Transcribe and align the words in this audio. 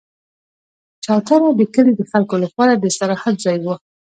چوتره 1.03 1.49
د 1.59 1.61
کلي 1.73 1.93
د 1.95 2.01
خلکو 2.11 2.35
لپاره 2.43 2.73
د 2.75 2.83
استراحت 2.91 3.35
ځای 3.45 3.57
وو. 3.61 3.75